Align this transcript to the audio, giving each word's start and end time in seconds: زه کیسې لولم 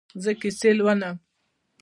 زه 0.23 0.31
کیسې 0.41 0.69
لولم 0.77 1.15